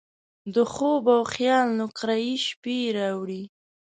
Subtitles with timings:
[0.53, 3.43] د خوب او خیال نقرهيي شپې راوړي